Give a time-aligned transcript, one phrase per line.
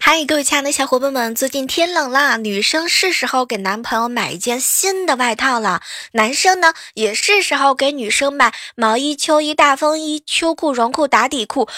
[0.00, 5.82] 嗨，各位亲爱的小伙伴们，最近天冷啦，女生是时候给男朋友买一件新的外套了，
[6.12, 11.68] 男生呢也是时候给女生买毛衣、秋衣、大风衣、秋裤、绒裤、打底裤、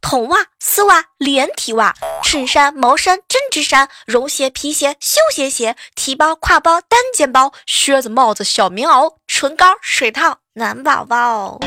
[0.00, 11.58] 筒袜、丝袜、连体袜、衬衫、毛衫、针织衫、绒鞋、皮鞋、休闲鞋、提包、挎包、单肩包、靴子、帽子、小棉袄、唇膏、水套，暖宝宝。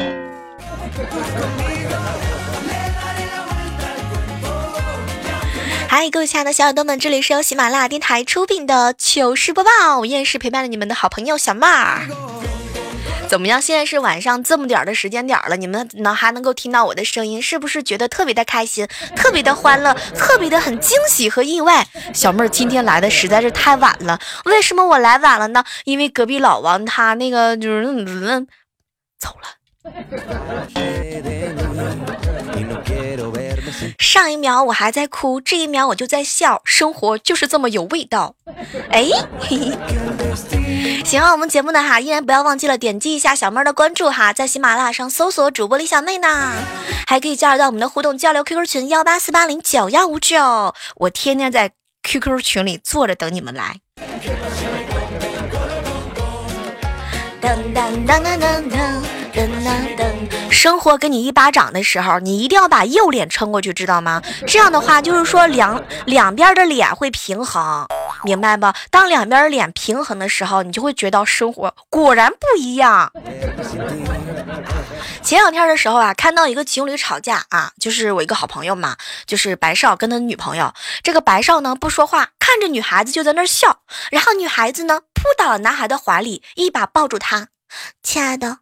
[5.97, 12.01] 嗨，各位亲爱的小耳朵们，这里是由喜马拉雅电台出品的糗事播报，我依然是陪伴着你们的好朋友小妹儿。
[13.29, 13.61] 怎么样？
[13.61, 21.87] 现在是晚上这么点儿的时间点了，你们能还能够听到我的声音，是不是觉得特别的开心，特别的欢乐，特别的很惊喜和意外？
[22.13, 25.63] 小妹儿今天来的实在是太晚了，为什么我来晚了呢？
[25.85, 28.45] 因为隔壁老王他那个就是嗯
[29.17, 29.47] 走了。
[33.99, 38.35] 上一秒我还在哭，这一秒我就在笑，生活就是这么有味道。
[38.89, 39.05] 哎，
[41.03, 46.53] 喜欢我们节目的哈，依然不要忘记了点击一下小妹儿的关注哈，在喜马拉雅上搜索主播李小妹呢，
[47.07, 51.71] 还可以加入到我们的互动交流 QQ 群幺八四八零九幺五九，我天天在
[52.03, 53.77] QQ 群里坐着等你们来。
[57.41, 59.14] 噔噔噔噔噔噔。
[60.49, 64.21] 生活给你一巴掌的时候，你一定要把右脸撑过去，知道吗？
[64.47, 67.87] 这样的话，就是说两两边的脸会平衡，
[68.23, 68.65] 明白不？
[68.89, 73.11] 当两边脸平衡的时候，你就会觉得生活果然不一样。
[75.21, 80.73] 前两天的时候啊，看到一个情侣吵架啊，就是我一个好朋友嘛，就是白少跟他女朋友。
[81.03, 83.79] 这个白少呢不说话，看着女孩子就在那笑，
[84.11, 87.49] 然后女孩子呢扑倒了男孩的怀里，一把抱住他。
[88.01, 88.59] 亲爱的，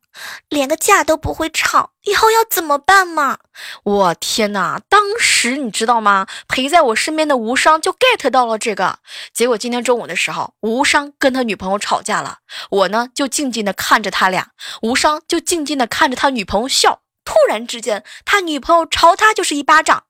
[0.50, 3.40] 连个架都不会吵，以后要怎么办嘛？
[3.84, 4.80] 我天哪！
[4.88, 6.28] 当时你知道吗？
[6.48, 9.00] 陪在我身边的无伤就 get 到了这个。
[9.34, 14.52] 结果今天中午的时候，无伤跟他女朋友吵架了，我呢就静静的看着他俩，
[14.82, 17.02] 无伤就静静的看着他女朋友笑。
[17.26, 20.04] 突然之间，他女朋友朝他就是一巴掌，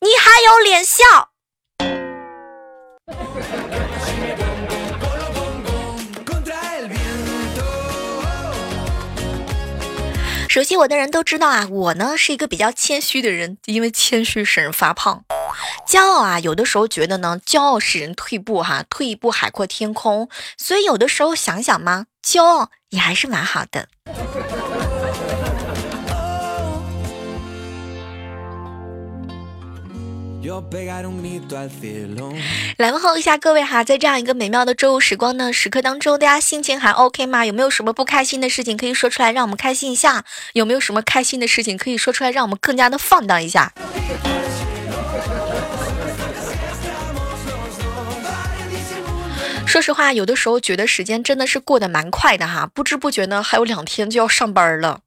[0.00, 1.30] 你还有脸笑？
[10.52, 15.24] 熟悉我的人都知道啊，我呢是一个比较谦虚的人，因为谦虚使人发胖。
[15.88, 20.28] 骄傲啊，有的时候觉得呢，骄傲使人退步哈，退一步海阔天空。
[20.58, 23.88] 所以有的时候想想嘛，骄傲也还是蛮好的。
[32.78, 37.46] 来问候一下各位哈，在这样一个美妙的周五时光呢时刻当中，大家心情还 OK 吗？
[37.46, 40.24] 有没有什么不开心的事情可以说出来，让我们开心一下？
[40.54, 43.72] 有没有什么开心的事情可以说出来，让我们更加的放荡一下？
[49.72, 55.00] 说实话，有的时候觉得时间真的是过得蛮快的哈，不知不觉呢，还有两天就要上班了。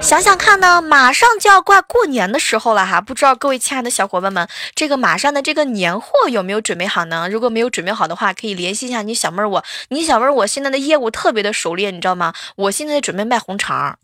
[0.00, 7.28] 想想看呢，马上就要快过年的时候了哈，不知道各位亲爱的小伙伴们，这个马上的这个年货有没有准备好呢？
[7.28, 9.64] 如果没有准备好的话，可以联系一下你小妹儿我。
[9.90, 12.34] 你小妹儿我现在的业务特别的熟练，你知道吗？
[12.56, 13.96] 我现在准备卖红肠。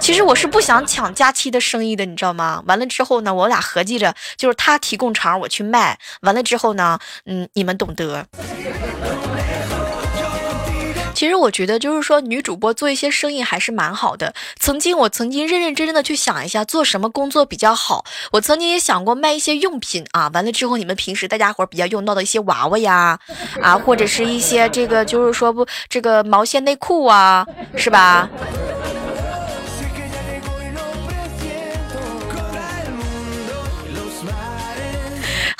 [0.00, 2.62] 其实我是不想抢佳期的生意的，你知道吗？
[2.66, 5.98] 完了之后呢，我俩合计着，就是他提供肠，我去卖。
[6.22, 8.26] 完了之后呢，嗯，你们懂得。
[11.14, 14.32] 其实我觉得，就是说女主播做一些生意还是蛮好的。
[14.58, 18.04] 曾经我曾经认认真真的去想一下，做什么工作比较好。
[18.32, 20.30] 我曾经也想过卖一些用品啊。
[20.32, 23.18] 完了之后，你们平时大家伙比较用到的一些娃娃呀，
[23.60, 27.46] 啊，或者是一些这个就是说不这个毛线内裤啊，
[27.76, 28.26] 是吧？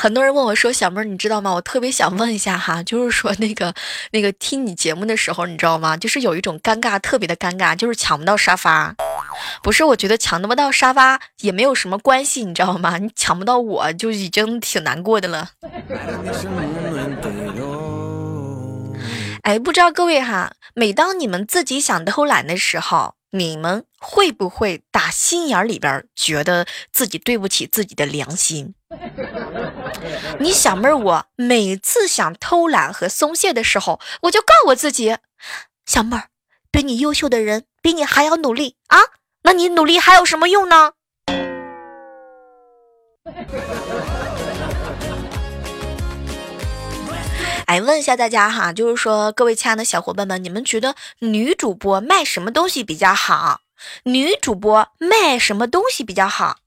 [0.00, 1.52] 很多人问我说：“小妹儿，你知道吗？
[1.52, 3.74] 我特别想问一下哈，就是说那个
[4.12, 5.94] 那个听你节目的时候，你知道吗？
[5.94, 8.96] 就是有一种尴尬，特别的尴尬，就是抢不到沙发。
[9.62, 12.96] 不是，我觉得抢不到沙发也没有什么关系，你知道吗？
[12.96, 15.50] 你抢不到我就已经挺难过的了。
[19.42, 28.72] 哎，不知道各位哈，每当你们自己想偷懒的时候，你们会不会打心眼里边觉得自己对不起自己的良心？”
[30.40, 35.16] 你小妹儿，我每次想偷懒和松懈的时候，我就告我自己，
[35.86, 36.28] 小妹儿，
[36.70, 38.98] 比你优秀的人比你还要努力啊！
[39.42, 40.92] 那你努力还有什么用呢？
[47.66, 53.60] 哎，问一下大家哈，就是说各位亲爱的小伙伴们，你们觉得女主播卖什么东西比较好？
[54.04, 56.58] 女主播卖什么东西比较好？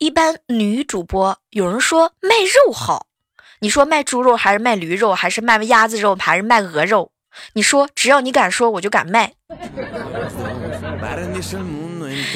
[0.00, 3.06] 一般女主播有人说卖肉好，
[3.60, 7.12] 你说卖猪肉还是卖驴肉，还是卖鸭子肉，还是卖鹅肉？
[7.52, 9.34] 你说只要你敢说，我就敢卖。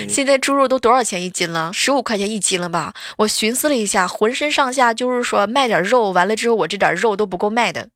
[0.06, 1.72] 现在猪肉都多少钱一斤了？
[1.72, 2.92] 十五块钱一斤了吧？
[3.16, 7.88] 我寻思了一下，浑身上下就是说卖点肉，完了之后我这点肉都不够卖的。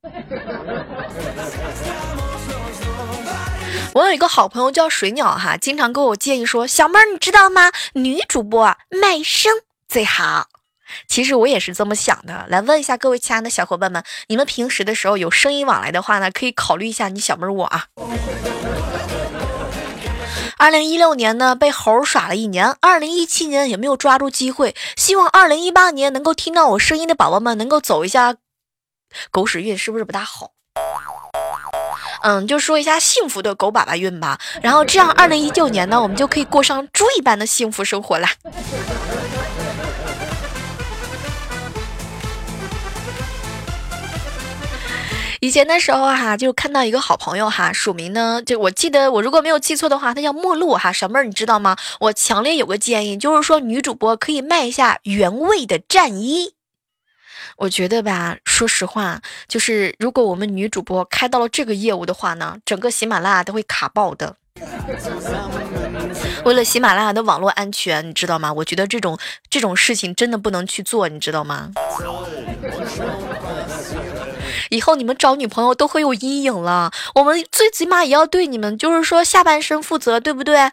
[3.95, 7.73] 我有一个好朋友叫水鸟哈，经常给我建议说：“小妹儿，你知道吗？
[7.95, 9.53] 女主播卖声
[9.89, 10.49] 最好。”
[11.09, 12.47] 其实我也是这么想的。
[12.49, 17.87] 来问一下各位亲爱的小伙伴们，你们平时的时候有声音往来的话呢，可以考虑一下你小妹儿我啊。
[20.57, 22.77] 二零一六年呢，被猴耍了一年。
[22.81, 24.75] 二零一七年也没有抓住机会。
[24.97, 28.37] 希望二零一八年能够听到我声音的宝宝们能够走一下
[29.31, 30.53] 狗屎运，是不是不大好？
[32.23, 34.39] 嗯，就说一下幸福的狗粑粑运吧。
[34.63, 38.31] 然后这样，二零一九年呢，我们就可以过上猪一般的幸福生活啦。
[45.41, 51.77] 以前的时候哈，就看到一个好朋友哈，署名呢，就我记得我如果没有记错的话，他叫陌路哈，小妹儿你知道吗？
[52.01, 56.55] 我强烈有个建议，就是说女主播可以卖一下原味的战衣。
[57.59, 64.37] 我觉得吧，说实话，就是如果我们女主播开到了这个业务的话呢，整个喜马拉雅都会卡爆的。
[66.45, 68.53] 为了喜马拉雅的网络安全，你知道吗？
[68.53, 69.19] 我觉得这种
[69.51, 71.73] 这种事情真的不能去做，你知道吗？
[74.71, 76.93] 以后你们找女朋友都会有阴影了。
[77.17, 80.71] 我们最起码也要对你们，就是说下半身负责，对不对？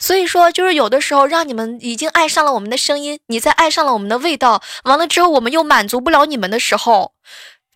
[0.00, 7.12] 所以说，就是有的时候让你们已经爱上了我们的声音，你再爱上了我们的味道，完了之后我们又满足不了你们的时候，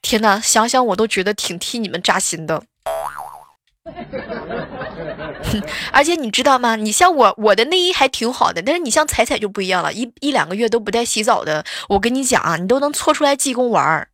[0.02, 2.62] 天哪，想想我都觉得挺替你们扎心的。
[5.92, 6.74] 而且你知道吗？
[6.76, 11.62] 你像我，我的内衣还挺好的，但是你像彩彩就不一样了，一一两个月都不带洗澡的。
[11.90, 14.08] 我跟你讲啊，你都能搓出来济公玩儿。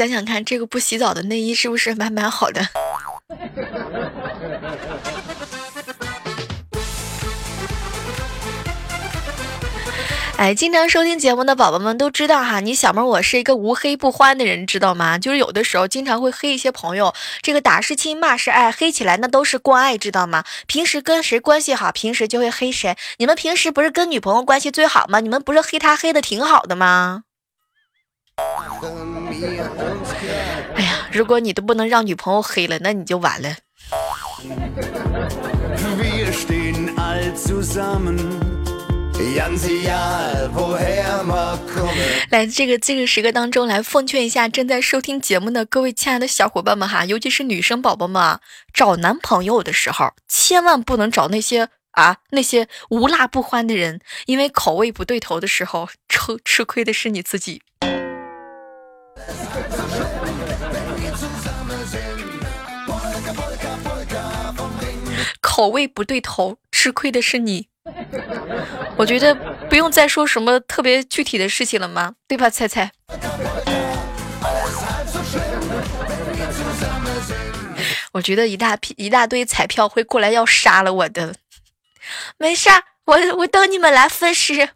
[0.00, 2.66] 想想看，这个不洗澡的内衣是不是蛮蛮好的？
[10.38, 15.18] 哎，经常收听节目的宝宝们都知道哈，你小妹我是一个无黑不欢的人，知道吗？
[15.18, 17.12] 就是有的时候经常会黑一些朋友，
[17.42, 20.44] 这个打是亲，骂是爱，黑起来那都是关爱，知道吗？
[20.66, 22.96] 平时跟谁关系好，平时就会黑谁。
[23.18, 25.20] 你们平时不是跟女朋友关系最好吗？
[25.20, 27.24] 你们不是黑她黑的挺好的吗？
[30.74, 33.56] 哎呀，如果你都不能让女朋友黑了，那你就完了。
[42.30, 48.40] 来，这个这个时刻当中，来奉劝一下正在收听节目的各位亲爱的小伙伴们哈，尤其是女生宝宝们啊，
[48.72, 57.62] 找男朋友的时候，千万不能找那些啊那些无辣不欢的人，因为口味不对头的时候，吃吃亏的是你自己。
[65.40, 67.68] 口味不对头，吃亏的是你。
[68.96, 69.34] 我觉得
[69.68, 72.14] 不用再说什么特别具体的事情了吗？
[72.28, 72.92] 对吧，菜菜？
[78.12, 81.34] 我觉得一大批一大堆彩票会过来要杀了我的。
[82.38, 84.68] 没事儿，我我等你们来分尸。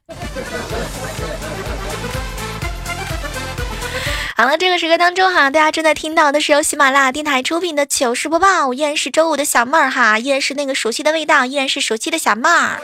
[4.37, 12.83] 好了，这个时刻当中哈，大家正在听到的是由喜马拉雅电台出品的糗事播报，依然是周五的小妹儿哈，依然是那个熟悉的味道，依然是熟悉的小妹儿。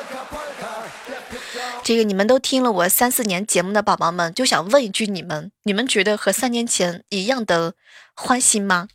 [1.82, 7.72] 这个你们都听了我三四年节目的宝宝们，就想问一句：你们，你们觉得和三年前一样的
[8.14, 8.86] 欢心吗？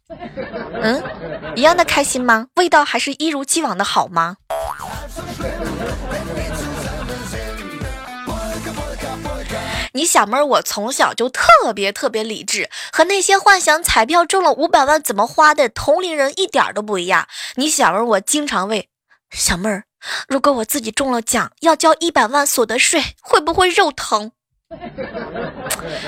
[0.81, 1.03] 嗯，
[1.57, 2.47] 一样的开心吗？
[2.55, 4.37] 味道还是一如既往的好吗？
[9.95, 17.29] 你小妹儿，我从小就特别特别理智，和那些幻想彩票中了五百万怎么花的同龄人一点都不一样。
[17.55, 18.83] 你小妹儿，我经常问
[19.31, 19.85] 小妹儿，
[20.27, 24.33] 如果我自己中了奖，要交一百万所得税，会不会肉疼？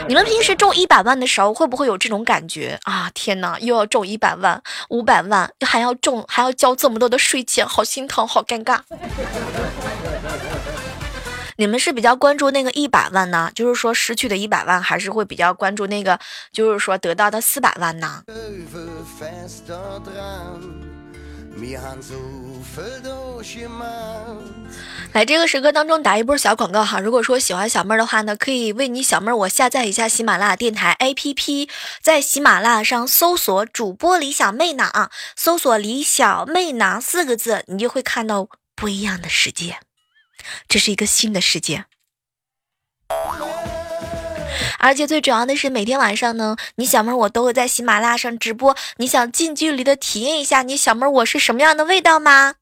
[0.09, 3.09] 你们平时中一百万的时候，会不会有这种感觉啊？
[3.13, 8.81] 天哪，又要中一百万、五百万，还要中，还要交这么多的税钱，好心疼，好尴尬。
[11.59, 13.51] 你们是比较关注那个一百万呢？
[13.55, 16.19] 就是说失去的一百万，还是会比较关注那个，
[16.51, 18.23] 就是说得到的四百万呢？
[25.13, 26.99] 来，这个时刻当中打一波小广告哈。
[26.99, 31.67] 如果说喜欢小妹儿的话呢，可以为你小妹儿我下载一下喜马拉雅电台 APP，
[32.03, 39.79] 在喜马拉雅上搜索主播李小妹呢啊，搜索李小妹呢四个字，你就会看到不一样的世界，
[40.67, 41.85] 这是一个新的世界。
[44.79, 48.75] 而且最主要的是，每天晚上呢，你小妹儿我都会在喜马拉雅上直播。
[48.97, 52.53] 你想近距离的体验一下你小妹儿我是什么样的味道吗？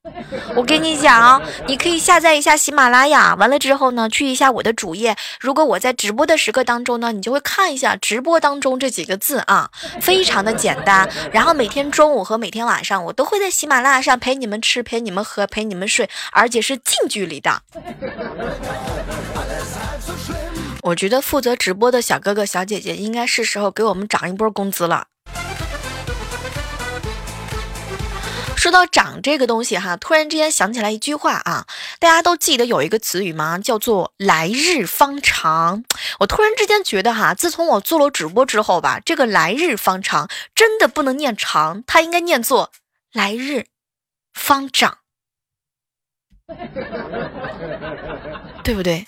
[0.55, 5.15] 我跟你讲，你可以下载一下喜马拉雅，完了之后呢，去一下我的主页。
[5.39, 9.69] 如果我在直播的时刻当中呢，你就会看一下直播当中这几个字啊，
[10.01, 11.09] 非常的简单。
[11.31, 17.61] 然后每天中午和每天晚上，我都会在喜马拉雅上陪你们吃，陪你们喝，陪你们睡，而且是近距离的。
[20.85, 25.07] 我觉得负责直播的小哥哥小姐姐应该是时候给我们涨一波工资了。
[28.55, 31.65] 说到涨这个东西哈，突然之间想起来一句话啊，
[31.97, 33.57] 大家都记得有一个词语吗？
[33.57, 35.83] 叫做“来日方长”。
[36.21, 42.71] 我突然之间觉得哈，自从我做了直播之后吧，这个“来日方长”真的不能念长，它应该念作
[43.11, 43.65] “来日
[44.33, 44.99] 方长”，
[48.63, 49.07] 对不对？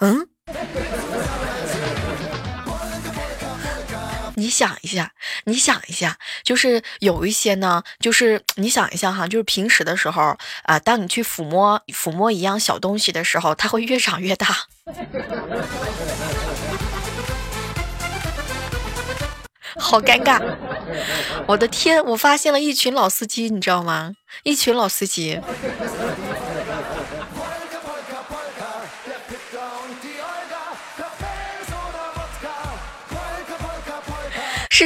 [0.00, 0.26] 嗯，
[4.34, 5.12] 你想一下，
[5.44, 14.46] 你想一下，就是有一些呢，就是你想一下哈，就是平时的时候啊，当你去抚摸抚摸一样小东西的时候，它会越长越大，
[19.78, 20.40] 好尴尬！
[21.46, 24.12] 我的天，我发现了一群老司机，你知道吗？
[24.44, 25.38] 一群老司机。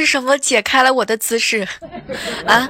[0.01, 1.67] 是什么解开了我的姿势
[2.45, 2.69] 啊？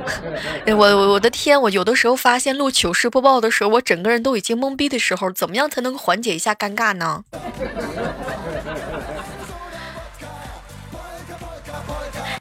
[0.68, 1.62] 我我的天！
[1.62, 7.24] 我有的时候发现录糗事播报的时候，我整个人都已经懵逼的时候，怎么样才能缓解一下尴尬呢？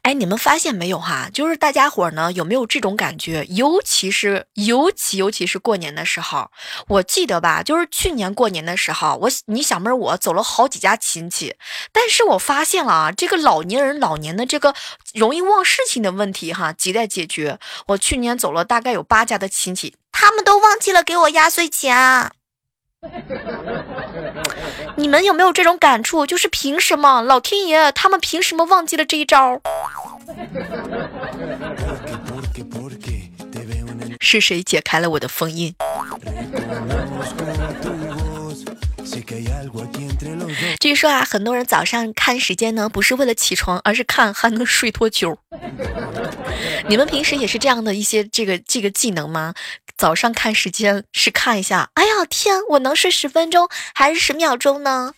[0.04, 1.30] 哎，你们发现没有哈？
[1.32, 3.46] 就是大家伙呢，有没有这种感觉？
[3.48, 6.50] 尤其是尤其尤其是过年的时候，
[6.88, 11.56] 我记得吧，就是去年过年的时候，我你小妹儿我走了好几家亲戚，
[11.90, 14.74] 但是我发现了啊，这个老年人老年的这个
[15.14, 17.58] 容易忘事情的问题哈，亟待解决。
[17.86, 22.30] 我去年走了大概有八家的亲戚，他们都忘记了给我压岁钱。
[24.96, 26.26] 你们有没有这种感触？
[26.26, 29.60] 就是凭什么老天爷他们凭什么忘记了这一招？
[34.20, 35.74] 是谁解开了我的封印？
[40.80, 45.38] 据说啊，很多人早上看时间呢，不是为了起床，而是看还能睡多久。
[46.88, 49.54] 你们平时也是这样的一些这个这个技能吗？
[49.96, 55.12] 早上看时间是看一下，哎呀天，我能睡十分钟还是十秒钟呢？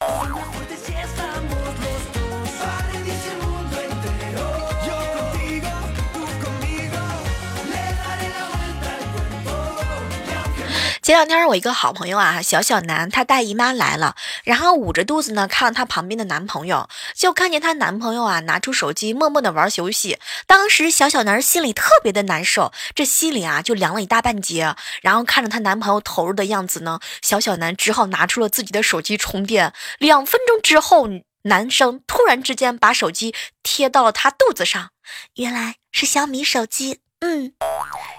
[11.07, 20.19] 前两天我一个好朋友啊，小小南，她大姨妈来了，然后捂着肚子呢，看了她旁边的男朋友，就看见她男朋友啊拿出手机默默的玩游戏。
[20.49, 24.75] 当时小小南心里特别的难受，这心里啊就凉了一大半截。
[25.01, 29.73] 然后看着她男朋友投入的样子呢，小小南只好拿出了自己的手机充电。
[30.01, 31.07] 两分钟之后，
[31.43, 33.33] 男生突然之间把手机
[33.63, 34.91] 贴到了她肚子上，
[35.37, 36.99] 原来是小米手机。
[37.21, 37.53] 嗯，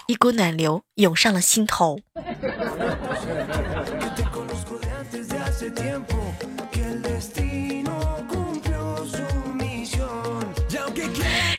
[0.08, 2.00] 一股暖流涌上了心头。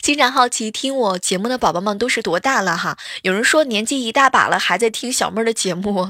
[0.01, 2.98] 经常好奇听我节目的宝宝们都是多大了哈？
[3.22, 6.10] 有人说年纪一大把了还在听小妹儿的节目。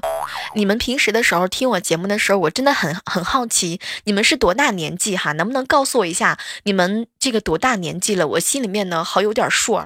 [0.56, 5.34] 你们平时的时候听我节目的时候，我真的很很好奇，你们是多大年纪哈？
[5.34, 8.26] 能不能告诉我一下你们这个多大年纪了？
[8.28, 9.82] 我心里面呢好有点数。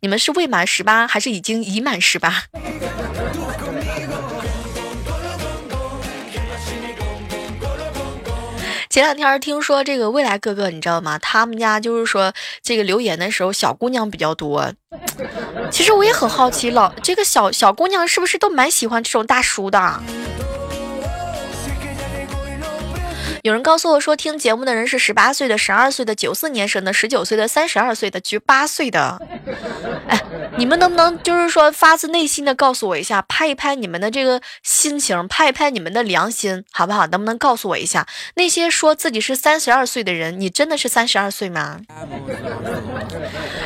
[0.00, 2.44] 你们是未满十八还是已经已满十八？
[8.90, 11.18] 前两天听说这个未来哥哥，你知道吗？
[11.18, 14.70] 他们家就是说这个留言的时候，小姑娘比较多。
[15.70, 20.02] 其实我也很好奇，老这个小小姑娘是不是都蛮喜欢这种大叔的？
[23.42, 29.20] 有人告诉我说，听节目的人是十八岁的、十二岁的、九四年生的、十九岁的、三十二岁的、十八岁的。
[30.06, 30.22] 哎，
[30.56, 37.08] 你们能不能就是说发自内心的告诉我一下，拍一拍你们的这个心情，拍一拍你们的良心，好不好？
[37.08, 38.06] 能不能告诉我一下，
[38.36, 41.80] 那些说自己是三十二岁的人，你真的是三十二岁吗？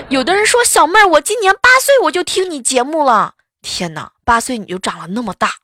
[0.09, 5.57] 有的人说小妹儿，我今年八岁我就听你节目了，天哪，八岁你就长了那么大。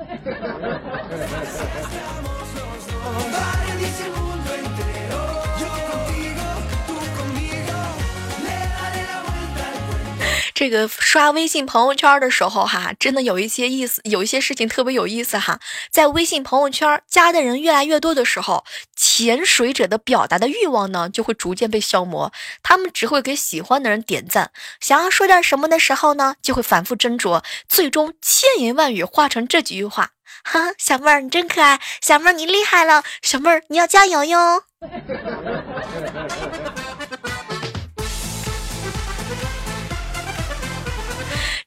[0.00, 0.40] Estamos
[2.54, 3.59] los dos.
[10.60, 15.58] 这个刷微信朋友圈的时候，哈，真的有一些意思，有一些事情特别有意思哈。
[15.90, 18.62] 在微信朋友圈加的人越来越多的时候，
[18.94, 22.30] 潜水者的表达的欲望呢，就会逐渐被消磨。
[22.62, 24.50] 他们只会给喜欢的人点赞，
[24.82, 30.10] 想要说点什么的时候呢，就会反复斟酌，最终千言万语化成这几句话：
[30.44, 34.64] 哈，小妹儿你真可爱，小妹儿你厉害了，小妹儿你要加油哟。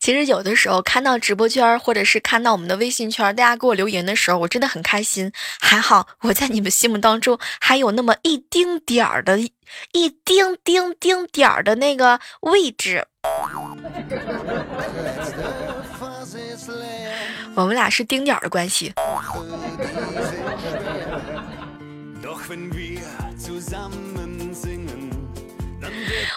[0.04, 5.32] 其实有的时候看到直播间，或者是看到我们的微信圈，大家给我留言的时候，我真的很开心。
[5.62, 9.40] 还好我在你们心目当中还有那么一丁点儿的，
[9.94, 13.08] 一丁丁丁点儿的那个位置。
[17.56, 18.94] 我们俩是丁点儿的关系。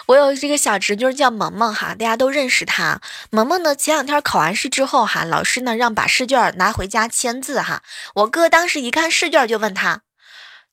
[0.07, 3.01] 我有这个小侄女叫萌萌哈，大家都认识她。
[3.29, 7.83] 萌萌呢，前两天考完试之后哈，老师呢让把试卷拿回家签字哈。
[8.15, 10.01] 我哥当时一看试卷就问他：“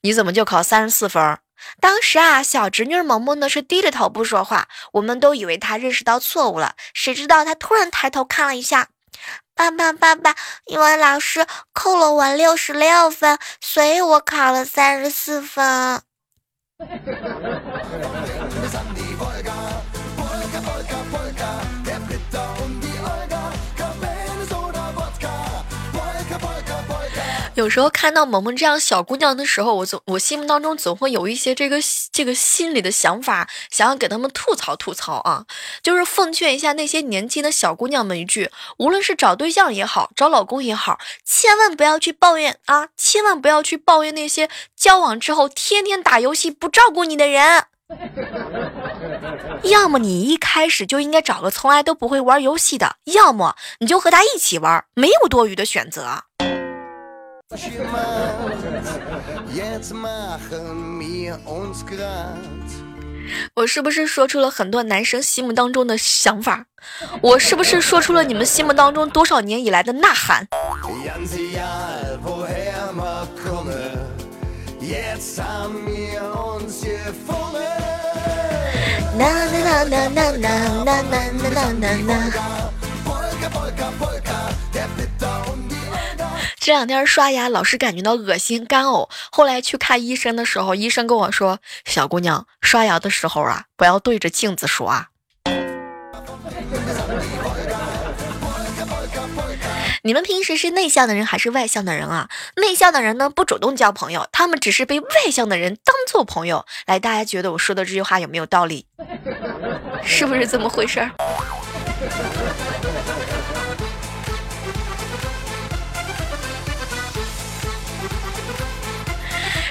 [0.02, 1.38] 你怎么就考三十四分？”
[1.80, 8.88] 当时啊，小侄女萌萌呢是低着头不说话，我们都以为她认识到错误了，谁知道她突然抬头看了一下，
[9.56, 10.34] 爸爸爸爸，
[10.66, 16.02] 因为老师扣了我六十六分，所以我考了三十四分。
[27.54, 31.76] 有时候看到萌萌这样小姑娘的时候，我总我心目当中总会有一些这个
[32.12, 35.44] 这个心里的想法，想要给他们吐槽吐槽啊，
[35.80, 47.66] 就是奉劝一下那些年轻的小姑娘们一句：无论是找对象也好，找老公也好，千万不要去抱怨啊，千万不要去抱怨那些交往之后天天打游戏不照顾你的人。
[49.62, 56.24] 要么你一开始就应该找个从来都不会玩游戏的，要么你就和他一起玩，没有多余的选择。
[63.54, 66.64] 我是不是说出了很多男生心目当中的想法？
[67.20, 70.48] 我是不是说出了你们心目当中多少年以来的呐喊？
[86.64, 95.10] 这两天刷牙老是感觉到恶心干呕，后来去看医生的时候，医生跟我说：“小姑娘，刷牙的时候啊，不要对着镜子刷。”
[100.04, 102.30] 你们平时是内向的人还是外向的人啊？
[102.56, 106.64] 内向的人呢不主动交朋友，他们只是被外向的人当做朋友。
[106.86, 108.86] 来，大家觉得我说的这句话有没有道理？
[110.02, 111.06] 是不是这么回事？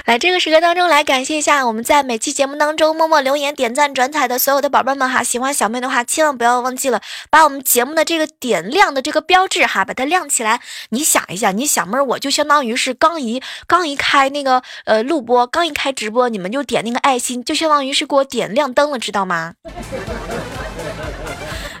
[0.04, 5.22] 来这个时刻当中，来感谢一下我们在每期节目当中默默留言、点赞、转采的所有的宝贝们哈！
[5.22, 10.60] 喜欢小妹的话，千万不要忘记了把我们节目的这个点亮的这个标志哈，把它亮起来。
[10.90, 19.54] 你想一下，你小妹我就相当于是刚一刚一开那个呃录播，刚一开直播，你们就点那个爱心，就相当于是给我点亮灯了，知道吗？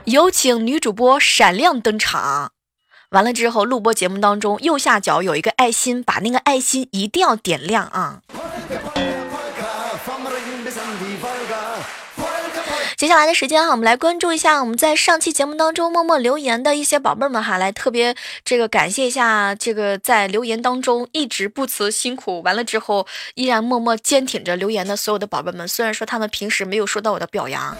[0.04, 2.53] 有请女主播闪亮登场。
[3.14, 8.20] 完了之后，录播节目当中右下角有一个爱心，把那个爱心一定要点亮啊！
[12.96, 27.76] 接下来的时间哈，我们来关注一下我们在上期节目当中默默留言的一些宝贝们哈，来特别这个感谢一下这个在留言当中一直不辞辛苦，完了之后依然默默坚挺着留言的所有的宝贝们，虽然说他们平时没有收到我的表扬。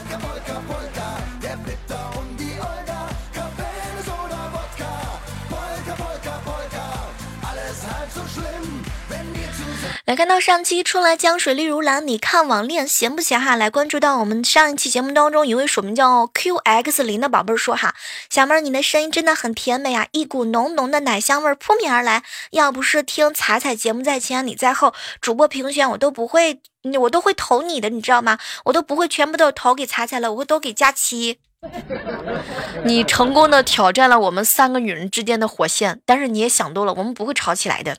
[10.15, 13.57] 看到上期春来江水绿如蓝，你看网恋闲不闲哈？
[13.57, 17.95] 来关注到我们上一期节目当中一位署名叫 QX 零的宝贝说哈，
[18.31, 22.23] 小妹儿你的声音真的很甜美啊，一股浓浓的奶香味扑面而来。
[22.51, 26.61] 要不是听彩彩节目在前你在后，主播评选我都不会，
[27.01, 28.39] 我都会投你的，你知道吗？
[28.67, 31.39] 我都不会全部都投给彩彩了，我会都给佳琪。
[32.85, 37.97] 你成功的挑战了我们三个女人之间的火线，但是你也想多了，我们不会吵起来的。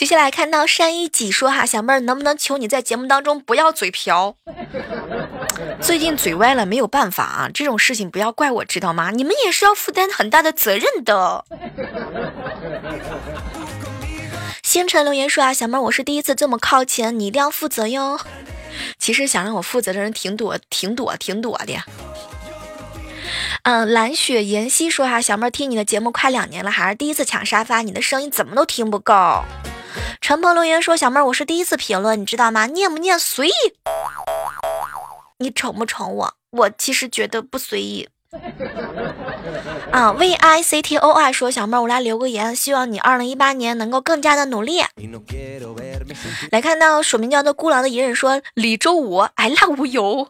[0.00, 4.34] 接下来看到山一己说哈，小妹儿能不能求你在节目当中不要嘴瓢？
[5.78, 9.10] 最近嘴歪了，没有办法啊，这种事情不要怪我，知道吗？
[9.10, 11.44] 你们也是要负担很大的责任的。
[14.62, 18.18] 星辰留言说啊，小妹儿我是第一次这么靠前，你一定要负责哟。
[18.98, 21.74] 其实想让我负责的人挺多，挺多，挺多的。
[23.64, 29.44] 嗯，蓝雪妍希说哈，小妹儿听你的节目快两年了，还是第一次抢沙发，你的声音怎么都听不够。
[30.20, 32.66] 陈鹏留言说，小妹儿我是第一次评论，你知道吗？
[32.66, 33.52] 念不念随意。
[35.38, 36.34] 你宠不宠我？
[36.50, 38.08] 我其实觉得不随意。
[39.90, 44.82] 啊，V I C T O I 说，小妹儿我来留个言，希望你二零一八年能够更加的努力。
[46.52, 50.28] 来看到署名叫做孤狼的隐忍说，李周五爱辣无油。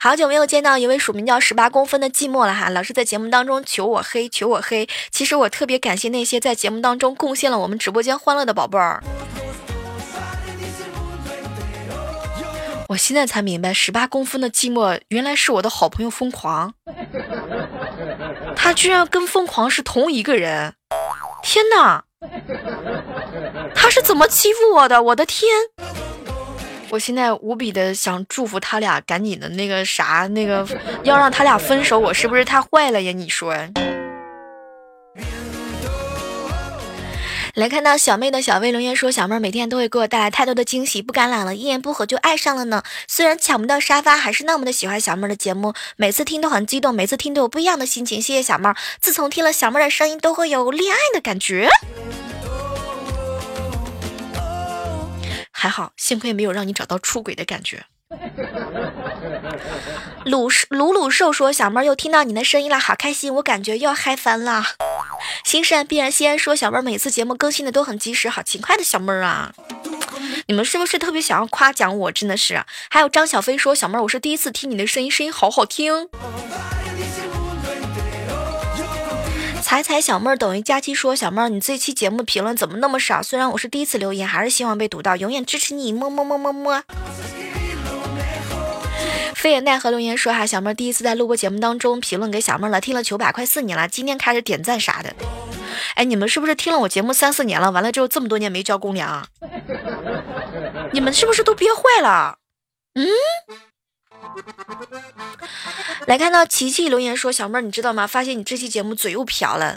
[0.00, 4.88] 好久没有见到一位署名叫十八公分的寂寞了哈，老是在节目当中求我黑，求我黑。
[5.12, 9.00] 其实我特别感谢那些在节目当中贡献了我们直播间欢乐的宝贝儿。
[12.92, 16.74] 我现在才明白，十八公分的寂寞原来是我的好朋友疯狂，
[18.54, 20.74] 他居然跟疯狂是同一个人！
[21.42, 22.04] 天哪，
[23.74, 25.02] 他是怎么欺负我的？
[25.02, 25.48] 我的天！
[26.90, 30.66] 我现在无比的想祝福他俩赶紧的那个啥，那个
[31.02, 33.10] 要让他俩分手，我是不是太坏了呀？
[33.12, 33.54] 你说？
[37.54, 42.82] 来看到小妹的小薇留言说：“小妹每天都会给我带来太多的惊喜，不敢懒了，一言不合就爱上了呢。
[43.06, 48.22] 虽然抢不到沙发，还是那么的喜欢小妹的节目，每次听都很激动，每次听都有不一样的心情。
[48.22, 51.68] 谢谢小妹，自从听了小妹的声音，都会有恋爱的感觉。
[55.50, 57.84] 还好，幸亏没有让你找到出轨的感觉。”
[60.24, 64.64] 鲁鲁鲁兽说：“小妹又听到你的声音了，好开心，我感觉又要嗨翻了。”
[65.44, 69.52] 心善必然先说：“小妹儿每次节目更新的都很及时，好勤快的小妹儿啊！
[70.46, 72.12] 你们是不是特别想要夸奖我？
[72.12, 76.08] 真的是。”还有张小飞说：“小妹儿，我是第一次听你的声音，声音好好听。”
[79.62, 83.22] 彩彩小妹儿等于佳期说：“小妹儿，你这期节目评论怎么那么少？
[83.22, 86.82] 虽然我是第一次留言，还是希望被读到，永远支持你，么么么么么。”
[89.42, 95.12] 飞也奈何留言说哈，小妹第一次在录播节目当中评论给小妹了，听了九百快四年了，今天开始点赞啥的。
[95.96, 97.72] 哎，你们是不是听了我节目三四年了？
[97.72, 99.26] 完了之后这么多年没交公粮，
[100.92, 102.36] 你们是不是都憋坏了？
[102.94, 103.04] 嗯。
[106.06, 108.06] 来看到琪琪留言说，小妹你知道吗？
[108.06, 109.76] 发现你这期节目嘴又瓢了。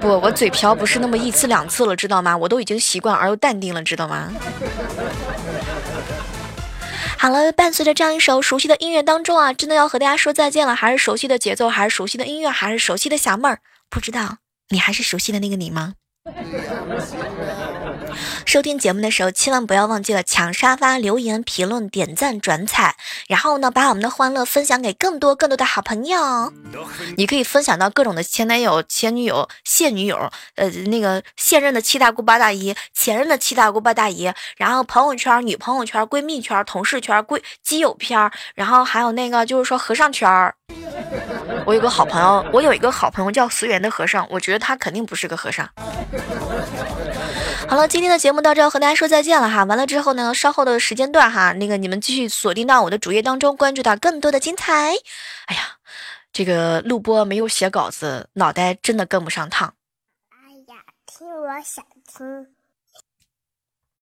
[0.00, 2.36] 不，我嘴瓢不是那么一次两次了，知道吗？
[2.36, 4.32] 我都已经习惯而又淡定了，知道吗？
[7.18, 10.74] 好了，伴随着这样一首熟悉的音乐当中啊，真的要和大家说再见了。
[10.74, 13.60] 还是熟悉的节奏，还是熟悉的音乐，还是熟悉的小妹儿？
[13.90, 15.94] 不知道你还是熟悉的那个你吗？
[18.44, 22.96] 收听节目的时候，千万不要忘记了抢沙发、留言、评论、点赞、转采，
[23.28, 26.52] 然后呢，把我们的欢乐分享给更多更多的好朋友。
[27.16, 40.52] 你可以分享到各种的前男友、前女友、现女友，呃，那个现任的七大姑八大姨，前任的七大姑八大姨，然后朋友圈、女朋友圈、闺蜜圈、同事圈、闺基友片，然后还有那个就是说和尚圈。
[41.64, 45.68] 我有个好朋友，我有一个好朋友叫随缘的和尚，我觉得他肯定不是个和尚。
[47.68, 49.64] 好了，今天的节目到这，和大家说再见了哈。
[49.64, 54.94] 完了之后呢，稍后的时间段哈，那个你们继续锁定到我的主页当中，关注到更多的精彩。
[55.46, 55.76] 哎呀，
[56.32, 59.74] 这个录播没有写稿子，脑袋真的跟不上趟。
[60.30, 60.36] 哎
[60.72, 60.76] 呀，
[61.06, 62.55] 听我想听。